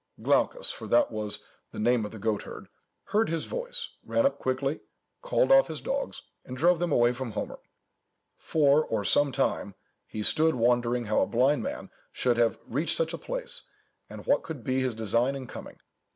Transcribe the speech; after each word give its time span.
Glaucus 0.19 0.71
(for 0.71 0.87
that 0.87 1.11
was 1.11 1.45
the 1.71 1.77
name 1.77 2.05
of 2.05 2.11
the 2.11 2.17
goat 2.17 2.41
herd) 2.41 2.69
heard 3.13 3.29
his 3.29 3.45
voice, 3.45 3.87
ran 4.03 4.25
up 4.25 4.39
quickly, 4.39 4.79
called 5.21 5.51
off 5.51 5.67
his 5.67 5.79
dogs, 5.79 6.23
and 6.43 6.57
drove 6.57 6.79
them 6.79 6.91
away 6.91 7.13
from 7.13 7.33
Homer. 7.33 7.59
For 8.35 9.05
some 9.05 9.31
time 9.31 9.75
he 10.07 10.23
stood 10.23 10.55
wondering 10.55 11.03
how 11.05 11.21
a 11.21 11.27
blind 11.27 11.61
man 11.61 11.91
should 12.11 12.37
have 12.37 12.57
reached 12.65 12.97
such 12.97 13.13
a 13.13 13.17
place 13.19 13.61
alone, 14.09 14.21
and 14.21 14.25
what 14.25 14.41
could 14.41 14.63
be 14.63 14.79
his 14.79 14.95
design 14.95 15.35
in 15.35 15.45
coming. 15.45 15.77